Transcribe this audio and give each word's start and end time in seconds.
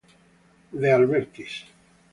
De 0.81 0.91
Albertis 0.95 1.61